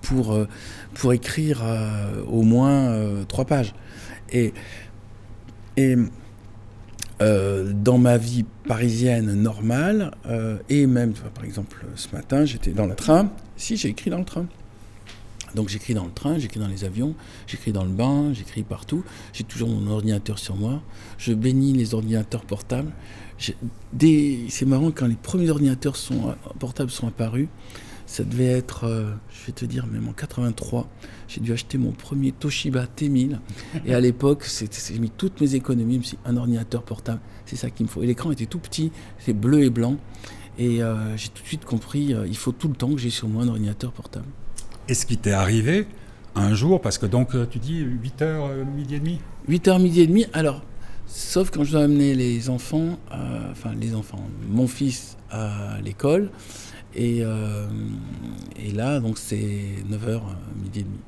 [0.00, 0.48] pour, euh,
[0.94, 1.62] pour écrire
[2.28, 3.74] au moins trois pages.
[4.30, 4.54] Et,
[5.76, 5.96] et
[7.22, 12.86] euh, dans ma vie parisienne normale, euh, et même, par exemple, ce matin, j'étais dans
[12.86, 13.30] le train.
[13.56, 14.46] Si, j'ai écrit dans le train.
[15.54, 17.14] Donc j'écris dans le train, j'écris dans les avions,
[17.46, 19.04] j'écris dans le bain, j'écris partout.
[19.32, 20.82] J'ai toujours mon ordinateur sur moi.
[21.18, 22.92] Je bénis les ordinateurs portables.
[23.38, 27.48] C'est marrant quand les premiers ordinateurs sont, portables sont apparus.
[28.06, 30.86] Ça devait être, euh, je vais te dire, même en 83,
[31.28, 33.38] j'ai dû acheter mon premier Toshiba T1000.
[33.86, 37.86] Et à l'époque, j'ai mis toutes mes économies, je un ordinateur portable, c'est ça qu'il
[37.86, 38.02] me faut.
[38.02, 39.96] Et l'écran était tout petit, c'est bleu et blanc.
[40.58, 43.08] Et euh, j'ai tout de suite compris, euh, il faut tout le temps que j'ai
[43.08, 44.26] sur moi un ordinateur portable.
[44.92, 45.86] Est-ce qui t'est arrivé
[46.34, 50.26] un jour, parce que donc tu dis 8h, midi et demi 8h, midi et demi,
[50.34, 50.60] alors,
[51.06, 52.98] sauf quand je dois amener les enfants,
[53.50, 56.28] enfin les enfants, mon fils à l'école,
[57.00, 57.66] euh,
[58.62, 60.18] et, là, donc c'est 9h, euh,
[60.62, 60.98] midi et demi.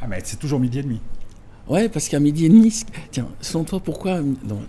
[0.00, 1.00] Ah, mais c'est toujours midi et demi
[1.68, 4.20] Ouais, parce qu'à midi et demi, tiens, selon toi, pourquoi,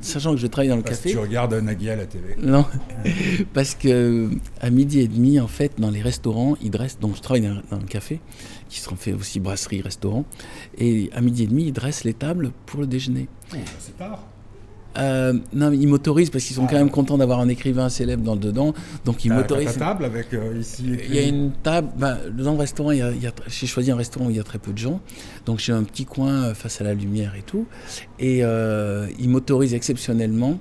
[0.02, 1.10] sachant que je travaille dans le parce café.
[1.10, 2.36] Que tu regardes Nagui à la télé.
[2.42, 2.66] Non,
[3.54, 4.30] parce que euh,
[4.62, 7.00] à midi et demi, en fait, dans les restaurants, ils dressent.
[7.00, 8.20] Donc, je travaille dans, le café,
[8.70, 10.26] qui se fait aussi brasserie, restaurant.
[10.78, 13.28] Et à midi et demi, ils dressent les tables pour le déjeuner.
[13.54, 14.26] Oh, c'est tard.
[14.98, 18.34] Euh, non, ils m'autorisent parce qu'ils sont quand même contents d'avoir un écrivain célèbre dans
[18.34, 18.74] le dedans.
[19.06, 19.78] Donc ils m'autorisent.
[19.78, 20.84] table avec euh, ici.
[21.08, 21.90] Il y a une table.
[21.98, 24.44] Ben, dans le restaurant, il y a, j'ai choisi un restaurant où il y a
[24.44, 25.00] très peu de gens.
[25.46, 27.68] Donc j'ai un petit coin euh, face à la lumière et tout.
[28.20, 30.60] Et ils m'autorisent exceptionnellement.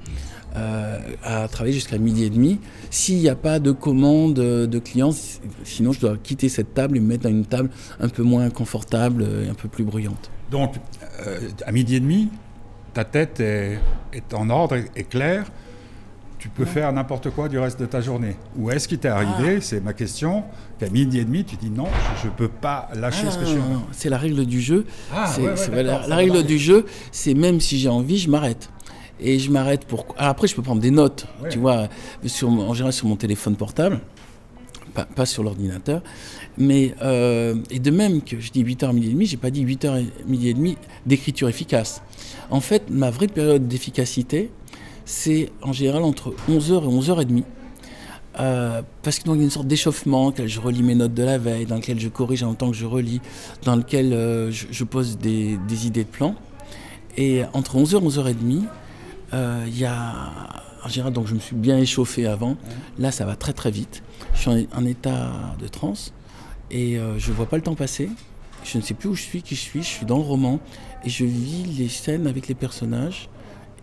[1.22, 2.58] à travailler jusqu'à midi et demi.
[2.90, 5.14] S'il n'y a pas de commande de clients,
[5.64, 7.68] sinon je dois quitter cette table et me mettre dans une table
[8.00, 10.30] un peu moins confortable et un peu plus bruyante.
[10.50, 10.76] Donc,
[11.66, 12.30] à midi et demi,
[12.96, 13.78] ta tête est,
[14.32, 15.44] en ordre, est claire,
[16.38, 18.36] tu peux faire n'importe quoi du reste de ta journée.
[18.56, 19.60] Ou est-ce qu'il t'est arrivé, ah.
[19.60, 20.44] c'est ma question,
[20.78, 21.88] qu'à midi et demi, tu dis non,
[22.22, 23.60] je ne peux pas lâcher ce que je suis
[23.92, 24.86] C'est la règle du jeu.
[25.14, 25.30] Ah,
[25.74, 28.70] la, règle du jeu, c'est même si j'ai envie, je m'arrête.
[29.20, 30.06] Et je m'arrête pour.
[30.16, 31.88] après, je peux prendre des notes, tu vois,
[32.24, 34.00] sur, en général sur mon téléphone portable,
[35.04, 36.02] pas, sur l'ordinateur.
[36.58, 39.64] Mais, euh, et de même que je dis 8h, midi et demi, j'ai pas dit
[39.64, 42.02] 8h, midi et demi d'écriture efficace.
[42.50, 44.50] En fait, ma vraie période d'efficacité,
[45.04, 47.44] c'est en général entre 11h et 11h30.
[48.38, 51.38] Euh, parce qu'il y a une sorte d'échauffement, lequel je relis mes notes de la
[51.38, 53.20] veille, dans lequel je corrige en même temps que je relis,
[53.64, 56.34] dans lequel euh, je, pose des, idées de plan.
[57.16, 58.62] Et entre 11h et 11h30,
[59.32, 60.65] euh, il y a.
[60.88, 62.56] Général, donc je me suis bien échauffé avant.
[62.98, 64.02] Là, ça va très très vite.
[64.34, 66.12] Je suis en, état de transe
[66.70, 68.08] et je ne vois pas le temps passer.
[68.64, 69.82] Je ne sais plus où je suis, qui je suis.
[69.82, 70.58] Je suis dans le roman
[71.04, 73.28] et je vis les scènes avec les personnages.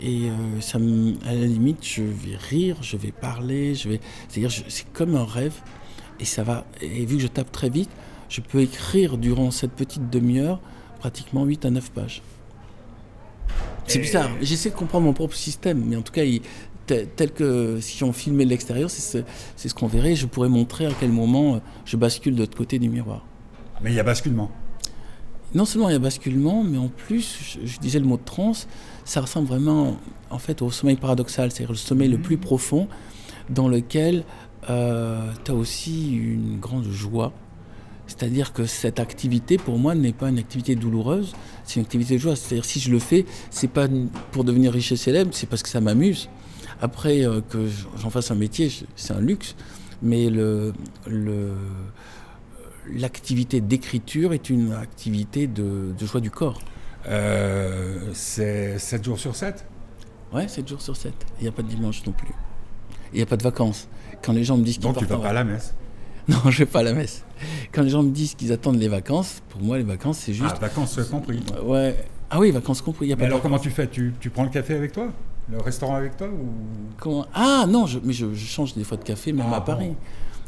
[0.02, 4.00] Et euh, ça à la limite, je vais rire, je vais parler, je vais.
[4.28, 5.54] C'est-à-dire, c'est comme un rêve.
[6.20, 6.66] Et ça va.
[6.82, 7.90] Et vu que je tape très vite,
[8.28, 10.60] je peux écrire durant cette petite demi-heure
[11.00, 12.22] pratiquement 8 à 9 pages.
[13.88, 14.30] C'est bizarre.
[14.42, 16.24] J'essaie de comprendre mon propre système, mais en tout cas,
[16.86, 19.24] tel, que si on filmait de l'extérieur, c'est
[19.58, 20.16] ce, ce qu'on verrait.
[20.16, 23.26] Je pourrais montrer à quel moment je bascule de l'autre côté du miroir.
[23.82, 24.52] Mais il y a basculement
[25.54, 28.68] non seulement il y a basculement, mais en plus, je, disais le mot de transe,
[29.06, 29.98] ça ressemble vraiment
[30.30, 32.88] en fait au sommeil paradoxal, c'est-à-dire le sommeil le plus profond
[33.50, 34.24] dans lequel
[34.70, 37.34] euh, tu as aussi une grande joie.
[38.08, 42.20] C'est-à-dire que cette activité, pour moi, n'est pas une activité douloureuse, c'est une activité de
[42.20, 42.36] joie.
[42.36, 43.88] C'est-à-dire si je le fais, c'est pas
[44.32, 46.30] pour devenir riche et célèbre, c'est parce que ça m'amuse.
[46.84, 47.66] Après, euh, que
[47.98, 49.56] j'en fasse un métier, c'est un luxe,
[50.02, 50.74] mais le,
[51.08, 51.54] le
[52.92, 56.60] l'activité d'écriture est une activité de, de joie du corps.
[57.08, 59.66] Euh, c'est 7 jours sur 7
[60.34, 61.14] Ouais, 7 jours sur 7.
[61.40, 62.34] Il n'y a pas de dimanche non plus.
[63.14, 63.88] Il n'y a pas de vacances.
[64.22, 65.74] Quand les gens me disent qu'ils Donc tu vas pas à la messe?
[66.28, 67.24] Non, je vais pas à la messe.
[67.72, 70.56] Quand les gens me disent qu'ils attendent les vacances, pour moi, les vacances, c'est juste.
[70.58, 71.42] Ah, vacances compris.
[71.64, 71.96] Ouais.
[72.30, 73.08] Ah oui, vacances compris.
[73.08, 73.88] Y a Mais alors, comment tu fais?
[73.88, 75.14] Tu, tu, prends le café avec toi?
[75.52, 76.48] Le restaurant avec toi ou...
[76.98, 77.26] comment...
[77.34, 79.90] Ah non, je, mais je, je, change des fois de café, même ah, à Paris.
[79.90, 79.96] Bon.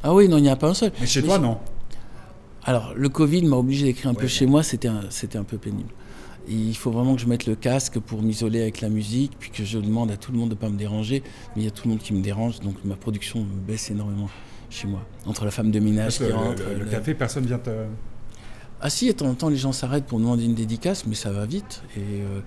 [0.04, 0.92] Ah oui, non, il n'y a pas un seul.
[1.00, 1.58] Mais chez mais toi, non
[2.64, 5.58] Alors, le Covid m'a obligé d'écrire un ouais, peu chez moi, c'était un, un peu
[5.58, 5.90] pénible.
[6.48, 9.66] il faut vraiment que je mette le casque pour m'isoler avec la musique, puis que
[9.66, 11.24] je demande à tout le monde de ne pas me déranger.
[11.56, 14.30] Mais il y a tout le monde qui me dérange, donc ma production baisse énormément
[14.70, 15.02] chez moi.
[15.26, 16.64] Entre la femme de ménage qui le, rentre.
[16.64, 17.72] Le, le, le, café, personne vient te.
[18.82, 21.32] Ah si, de temps en temps, les gens s'arrêtent pour demander une dédicace, mais ça
[21.32, 21.82] va vite.
[21.98, 22.42] Et, euh,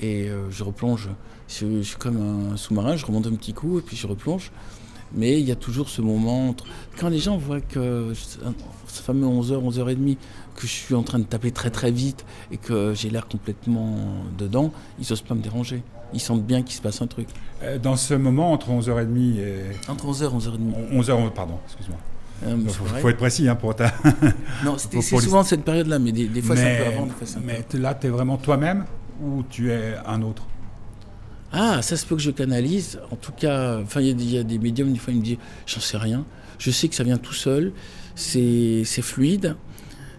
[0.00, 1.08] et euh, je replonge.
[1.48, 4.50] Je, je, suis comme un sous-marin, je remonte un petit coup et puis je replonge.
[5.14, 6.64] Mais il y a toujours ce moment entre...
[6.98, 10.16] Quand les gens voient que, ce fameux 11h, 11h30,
[10.56, 13.96] que je suis en train de taper très très vite et que j'ai l'air complètement
[14.38, 15.82] dedans, ils n'osent pas me déranger.
[16.14, 17.28] Ils sentent bien qu'il se passe un truc.
[17.62, 19.62] Euh, Dans ce moment, entre 11h30 et...
[19.88, 20.92] Entre 11h et 11h30.
[20.92, 21.98] 11h, pardon, excuse-moi.
[22.44, 23.92] Il faut, faut, être précis hein, pour ta.
[24.64, 27.06] non, c'est souvent cette période-là, mais des, des fois c'est un peu avant.
[27.06, 28.84] Des fois mais là, tu es vraiment toi-même?
[29.22, 30.46] Ou tu es un autre?
[31.52, 32.98] Ah, ça se peut que je canalise.
[33.10, 35.38] En tout cas, enfin, il y, y, a des médiums, des fois, ils me disent
[35.66, 36.24] J'en sais rien.
[36.58, 37.72] Je sais que ça vient tout seul.
[38.14, 39.56] C'est fluide.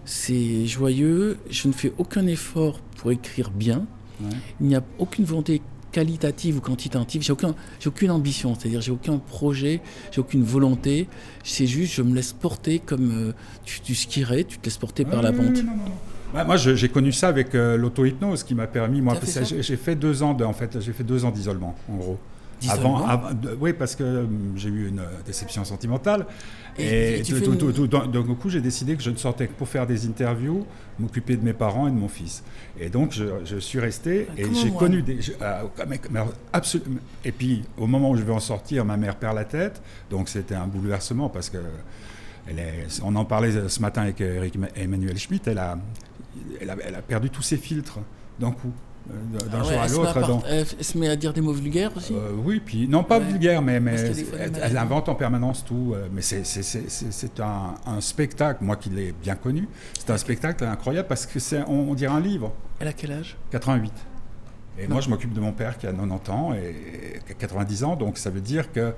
[0.04, 1.38] C'est joyeux.
[1.50, 3.86] Je ne fais aucun effort pour écrire bien.
[4.20, 4.30] Ouais.
[4.60, 7.22] Il n'y a aucune volonté qualitative ou quantitative.
[7.22, 11.08] J'ai aucun, j'ai aucune ambition, c'est-à-dire j'ai aucun projet, j'ai aucune volonté.
[11.44, 13.32] C'est juste, je me laisse porter comme euh,
[13.64, 15.54] tu, tu, skierais, tu te laisses porter ah, par la pente.
[15.54, 15.92] Oui, non, non,
[16.34, 19.00] bah, moi, j'ai connu ça avec euh, l'auto-hypnose qui m'a permis.
[19.00, 19.14] Moi,
[19.60, 22.18] j'ai fait deux ans de, en fait, j'ai fait deux ans d'isolement, en gros.
[22.70, 26.26] Avant, avant de, oui, parce que j'ai eu une déception sentimentale.
[26.78, 29.52] Et, et, et tout, tout, tout, d'un coup, j'ai décidé que je ne sortais que
[29.52, 30.66] pour faire des interviews,
[30.98, 32.42] m'occuper de mes parents et de mon fils.
[32.80, 35.20] Et donc, je, je suis resté et j'ai connu des.
[35.20, 36.20] Je, euh, mais, mais
[36.52, 37.00] absolument.
[37.24, 39.82] Et puis, au moment où je vais en sortir, ma mère perd la tête.
[40.10, 41.58] Donc, c'était un bouleversement parce que.
[42.46, 45.48] Elle est, on en parlait ce matin avec Eric Emmanuel Schmitt.
[45.48, 45.78] Elle a,
[46.60, 47.98] elle a, elle a perdu tous ses filtres
[48.38, 48.72] d'un coup
[49.06, 50.44] d'un ah jour à l'autre.
[50.48, 53.18] Elle, elle, se met à dire des mots vulgaires aussi euh, Oui, puis non pas
[53.18, 53.24] ouais.
[53.24, 55.92] vulgaires, mais, mais elle, elle, invente en permanence tout.
[55.94, 59.68] Euh, mais c'est un, un, spectacle, moi qui l'ai bien connu,
[59.98, 62.52] c'est un spectacle incroyable parce que c'est, on, on, dirait un livre.
[62.80, 63.36] Elle a quel âge?
[63.50, 63.92] 88.
[64.78, 64.94] Et non.
[64.94, 68.30] moi, je m'occupe de mon père qui a 90 ans et 90 ans, donc ça
[68.30, 68.94] veut dire que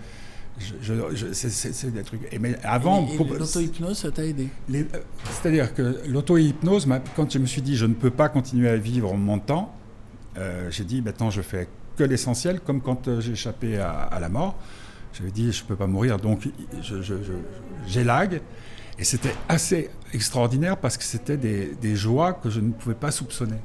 [0.58, 2.32] je, je, c'est des trucs.
[2.32, 3.06] Et mais avant,
[3.38, 4.84] l'auto-hypnose, ça t'a aidé euh,
[5.30, 9.14] C'est-à-dire que l'auto-hypnose, quand je me suis dit je ne peux pas continuer à vivre
[9.14, 9.74] mon temps,
[10.38, 14.20] euh, j'ai dit maintenant je fais que l'essentiel, comme quand euh, j'ai échappé à, à,
[14.20, 14.56] la mort.
[15.12, 16.48] J'avais dit je ne peux pas mourir, donc
[17.86, 18.40] j'élague.
[18.98, 23.10] Et c'était assez extraordinaire parce que c'était des, des, joies que je ne pouvais pas
[23.10, 23.58] soupçonner.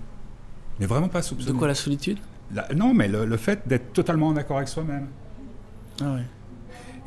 [0.79, 1.53] Mais vraiment pas soupçonner.
[1.53, 2.17] De quoi la solitude?
[2.53, 5.07] La, Non, mais le, le fait d'être totalement en accord avec soi-même.
[6.01, 6.23] Ah ouais.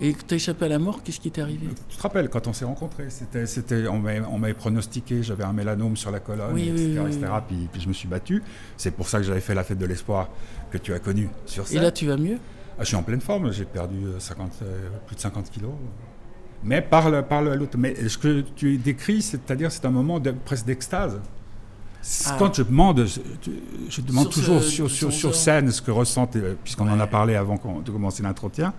[0.00, 1.68] Et tu as échappé à la mort, qu'est-ce qui t'est arrivé?
[1.88, 5.96] Tu te rappelles, quand on s'est rencontrés, c'était, c'était, on m'avait pronostiqué, j'avais un mélanome
[5.96, 6.85] sur la colonne, oui, etc.
[6.85, 7.33] Oui, oui, etc.
[7.46, 8.42] Puis, puis, je me suis battu.
[8.76, 10.28] C'est pour ça que j'avais fait la fête de l'espoir
[10.70, 11.78] que tu as connue sur scène.
[11.78, 12.38] Et là, tu vas mieux?
[12.76, 15.70] Ah, Je suis en pleine forme, j'ai perdu 50, euh, plus de 50 kilos.
[16.64, 17.78] Mais par, le, par le, l'autre.
[17.78, 21.20] Mais ce que tu décris, c'est-à-dire c'est un moment de, presque d'extase.
[22.26, 22.37] Ah.
[22.38, 23.20] Quand je demande, je,
[23.88, 26.92] je demande sur toujours ce, sur, sur, sur, scène ce que ressentent, puisqu'on ouais.
[26.92, 28.74] en a parlé avant de commencer l'entretien,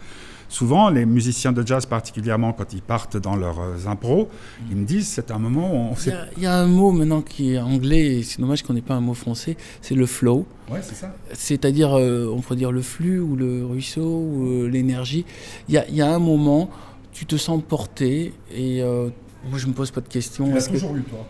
[0.55, 4.29] souvent, les musiciens de jazz, particulièrement quand ils partent dans leurs euh, impros,
[4.71, 6.13] ils me disent c'est un moment où on sait.
[6.37, 8.95] Il y, a, un mot maintenant qui est anglais, et c'est dommage qu'on n'ait pas
[8.95, 10.45] un mot français, c'est le flow.
[10.71, 11.13] Ouais, c'est ça.
[11.33, 15.25] C'est-à-dire, euh, on pourrait dire le flux ou le ruisseau ou euh, l'énergie.
[15.67, 16.69] Il y a, y a, un moment,
[17.11, 19.09] tu te sens porté, et euh,
[19.49, 20.47] moi je me pose pas de questions.
[20.47, 20.99] Tu l'as toujours que...
[20.99, 21.25] eu, toi?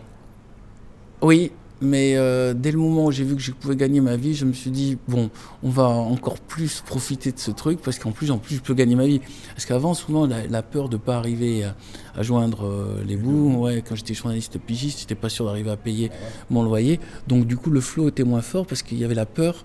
[1.22, 4.34] Oui, mais euh, dès le moment où j'ai vu que je pouvais gagner ma vie,
[4.34, 5.30] je me suis dit bon,
[5.62, 8.74] on va encore plus profiter de ce truc parce qu'en plus, en plus, je peux
[8.74, 9.20] gagner ma vie.
[9.54, 11.76] Parce qu'avant, souvent, la, la, peur de pas arriver à,
[12.16, 13.54] à joindre euh, les bouts.
[13.58, 16.10] Ouais, quand j'étais journaliste pigiste, j'étais pas sûr d'arriver à payer
[16.50, 16.98] mon loyer.
[17.26, 19.64] Donc du coup, le flow était moins fort parce qu'il y avait la peur,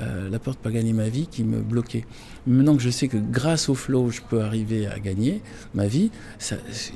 [0.00, 2.04] euh, la peur de pas gagner ma vie qui me bloquait.
[2.46, 5.42] Maintenant que je sais que grâce au flow, je peux arriver à gagner
[5.74, 6.10] ma vie,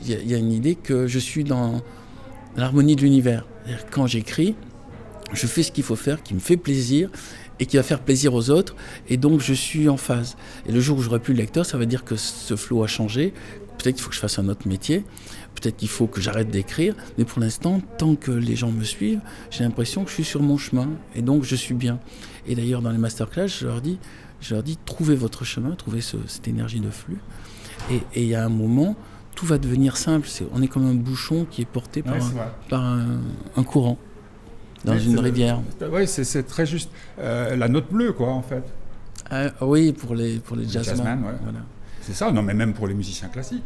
[0.05, 1.83] il y, y, a une idée que je suis dans
[2.57, 3.47] l'harmonie de l'univers.
[3.91, 4.55] Quand j'écris,
[5.33, 7.11] je fais ce qu'il faut faire, qui me fait plaisir
[7.61, 8.75] et qui va faire plaisir aux autres,
[9.09, 10.37] et donc je suis en phase.
[10.67, 12.89] Et le jour où j'aurai plus le lecteur, ça veut dire que ce flow a
[12.89, 13.33] changé.
[13.79, 15.05] Peut-être qu'il faut que je fasse un autre métier,
[15.55, 19.21] peut-être qu'il faut que j'arrête d'écrire, mais pour l'instant, tant que les gens me suivent,
[19.51, 22.01] j'ai l'impression que je suis sur mon chemin, et donc je suis bien.
[22.47, 23.99] Et d'ailleurs, dans les masterclass, je leur dis,
[24.41, 27.19] je leur dis, trouvez votre chemin, trouvez ce, cette énergie de flux.
[27.91, 28.97] Et il y a un moment,
[29.35, 30.29] tout va devenir simple.
[30.53, 33.99] on est comme un bouchon qui est porté par, un, courant
[34.85, 35.61] dans une rivière.
[35.93, 36.91] Oui, c'est très juste.
[37.19, 38.65] Euh, la note bleue, quoi, en fait.
[39.31, 41.25] Ah, oui, pour les, pour les, jazzmen.
[42.01, 43.63] C'est ça, non, mais même pour les musiciens classiques.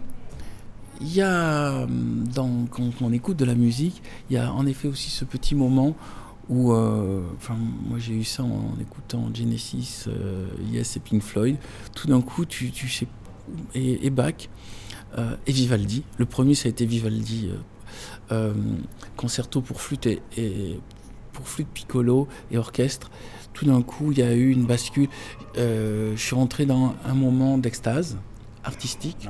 [1.01, 4.89] Il y a, dans, quand on écoute de la musique, il y a en effet
[4.89, 5.97] aussi ce petit moment
[6.49, 7.57] où, euh, enfin,
[7.89, 11.57] moi j'ai eu ça en, écoutant Genesis, euh, Yes et Pink Floyd.
[11.95, 13.07] Tout d'un coup, tu, tu sais,
[13.75, 14.49] et, et Bach
[15.16, 16.05] et Vivaldi.
[16.18, 17.51] Le premier, ça a été Vivaldi,
[19.16, 20.21] concerto pour flûte et,
[21.33, 23.11] pour flûte piccolo et orchestre.
[23.53, 25.09] Tout d'un coup, il y a eu une bascule.
[25.57, 28.16] je suis rentré dans un moment d'extase
[28.64, 29.29] artistique.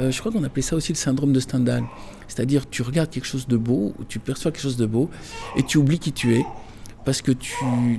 [0.00, 1.84] Euh, je crois qu'on appelait ça aussi le syndrome de Stendhal.
[2.28, 5.10] C'est-à-dire, tu regardes quelque chose de beau, tu perçois quelque chose de beau,
[5.56, 6.44] et tu oublies qui tu es,
[7.04, 7.54] parce que tu,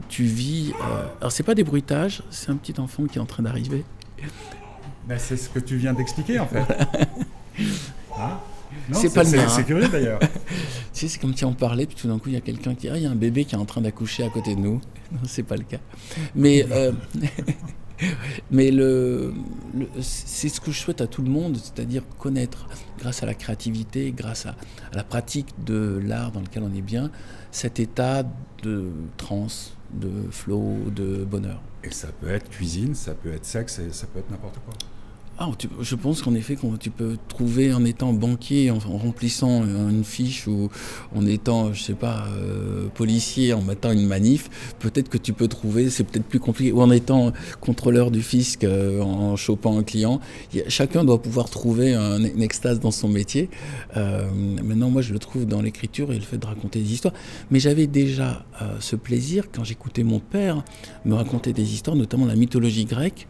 [0.09, 0.73] tu vis.
[0.81, 1.07] Euh...
[1.19, 3.83] Alors, c'est pas des bruitages, c'est un petit enfant qui est en train d'arriver.
[5.07, 6.63] Ben, c'est ce que tu viens d'expliquer, en fait.
[8.19, 8.39] Hein
[8.93, 9.37] c'est pas le.
[9.47, 10.19] C'est curieux d'ailleurs.
[10.19, 10.27] tu
[10.93, 12.87] sais, c'est comme si on parlait, puis tout d'un coup, il y a quelqu'un qui
[12.87, 14.59] dit Ah, il y a un bébé qui est en train d'accoucher à côté de
[14.59, 14.81] nous.
[15.11, 15.77] Non, c'est pas le cas.
[16.35, 16.65] Mais.
[16.71, 16.91] Euh,
[18.51, 19.33] Mais le,
[20.01, 22.67] c'est ce que je souhaite à tout le monde, c'est-à-dire connaître,
[22.99, 24.55] grâce à la créativité, grâce à,
[24.93, 27.11] la pratique de l'art dans lequel on est bien,
[27.51, 28.23] cet état
[28.63, 31.61] de transe, de flow, de bonheur.
[31.83, 34.73] Et ça peut être cuisine, ça peut être sexe, et ça peut être n'importe quoi.
[35.39, 40.47] Ah, je pense qu'en effet, tu peux trouver en étant banquier, en, remplissant une fiche
[40.47, 40.69] ou
[41.15, 45.47] en étant, je sais pas, euh, policier, en mettant une manif, peut-être que tu peux
[45.47, 49.83] trouver, c'est peut-être plus compliqué, ou en étant contrôleur du fisc, euh, en chopant un
[49.83, 50.19] client.
[50.69, 53.51] chacun doit pouvoir trouver un, une extase dans son métier.
[53.95, 54.27] Euh,
[54.63, 57.13] maintenant, moi, je le trouve dans l'écriture et le fait de raconter des histoires.
[57.51, 58.43] Mais j'avais déjà
[58.79, 60.63] ce plaisir quand j'écoutais mon père
[61.05, 63.27] me raconter des histoires, notamment la mythologie grecque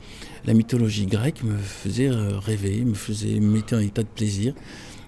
[0.47, 4.53] la mythologie grecque me faisait euh, rêver, me faisait me mettait en état de plaisir.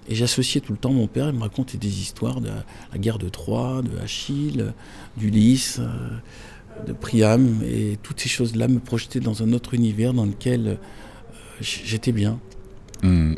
[0.08, 2.50] Et j'associais tout le temps mon père, il me racontait des histoires de
[2.92, 4.72] la guerre de Troie, de Achille,
[5.16, 10.26] d'Ulysse, euh, de Priam, et toutes ces choses-là me projetaient dans un autre univers dans
[10.26, 10.74] lequel euh,
[11.60, 12.38] j'étais bien.
[13.02, 13.34] Hmm.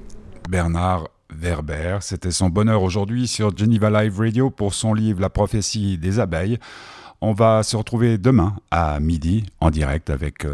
[0.49, 5.99] Bernard Werber, c'était son bonheur aujourd'hui sur Geneva Live Radio pour son livre La prophétie
[5.99, 6.59] des abeilles.
[7.21, 10.45] On va se retrouver demain à midi en direct avec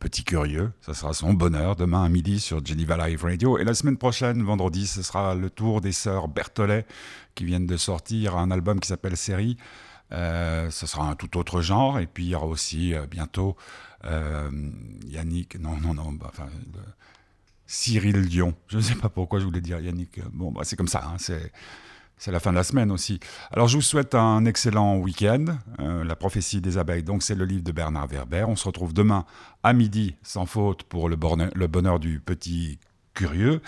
[0.00, 3.58] Petit curieux, ça sera son bonheur demain à midi sur Geneva Live Radio.
[3.58, 6.86] Et la semaine prochaine, vendredi, ce sera le tour des sœurs Berthollet
[7.34, 9.58] qui viennent de sortir un album qui s'appelle Série.
[10.12, 11.98] Euh, ce sera un tout autre genre.
[11.98, 13.58] Et puis il y aura aussi euh, bientôt
[14.06, 14.50] euh,
[15.04, 16.48] Yannick, non, non, non, bah, enfin,
[17.66, 18.54] Cyril Dion.
[18.68, 20.18] Je ne sais pas pourquoi je voulais dire Yannick.
[20.32, 21.04] Bon, bah, c'est comme ça.
[21.04, 21.52] Hein, c'est
[22.20, 23.18] c'est la fin de la semaine aussi.
[23.50, 25.46] Alors je vous souhaite un excellent week-end.
[25.80, 28.44] Euh, la prophétie des abeilles, donc c'est le livre de Bernard Werber.
[28.46, 29.24] On se retrouve demain
[29.62, 32.78] à midi, sans faute, pour le bonheur, du petit
[33.14, 33.62] curieux.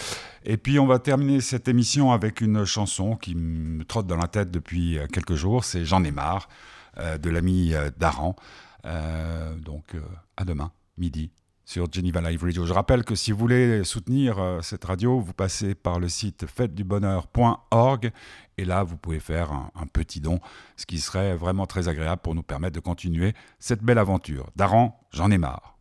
[0.45, 4.29] Et puis on va terminer cette émission avec une chanson qui me trotte dans la
[4.29, 5.65] tête depuis euh, quelques jours.
[5.65, 6.51] C'est J'en ai marre
[6.99, 8.37] euh, de l'ami Daran.
[8.85, 9.97] donc
[10.37, 11.31] à demain, midi,
[11.73, 12.67] sur Geneva Radio.
[12.67, 16.45] Je rappelle que si vous voulez soutenir euh, cette radio, vous passez par le site
[16.47, 18.11] fêtedubonheur.org
[18.59, 20.39] et là, vous pouvez faire un, petit don,
[20.77, 24.51] ce qui serait vraiment très agréable pour nous permettre de continuer cette belle aventure.
[24.55, 25.79] Daran, j'en ai marre.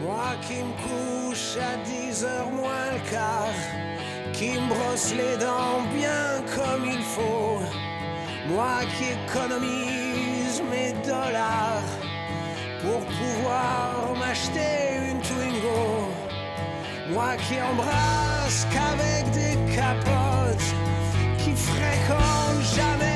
[0.00, 3.97] Moi qui me couche à 10h moins le quart
[4.32, 7.60] qui me brosse les dents bien comme il faut.
[8.48, 11.90] Moi qui économise mes dollars
[12.82, 14.74] pour pouvoir m'acheter
[15.10, 16.08] une Twingo.
[17.10, 20.68] Moi qui embrasse qu'avec des capotes,
[21.38, 23.07] qui fréquente jamais